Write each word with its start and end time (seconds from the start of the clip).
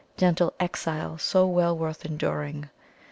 gentle 0.17 0.51
Exile 0.59 1.15
so 1.19 1.45
well 1.45 1.77
worth 1.77 2.05
enduring! 2.05 2.71